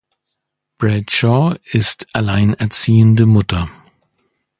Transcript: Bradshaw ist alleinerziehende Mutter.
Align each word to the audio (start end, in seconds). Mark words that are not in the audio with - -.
Bradshaw 0.79 1.57
ist 1.63 2.15
alleinerziehende 2.15 3.27
Mutter. 3.27 3.69